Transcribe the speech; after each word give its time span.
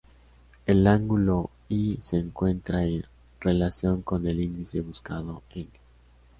El 0.65 0.87
ángulo 0.87 1.51
"i" 1.69 1.99
se 2.01 2.17
encuentra 2.17 2.83
en 2.85 3.05
relación 3.39 4.01
con 4.01 4.25
el 4.25 4.39
índice 4.41 4.81
buscado 4.81 5.43
"n". 5.53 5.67